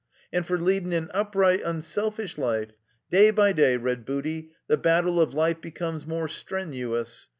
[0.33, 2.69] *''And fer leadin' an upright, unselfish life.
[3.11, 7.29] Day by day,'*' read Booty, "'the battle of life becomes more strenuous.